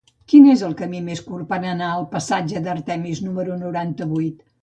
[0.31, 4.43] Quin és el camí més curt per anar al passatge d'Artemis número noranta-vuit?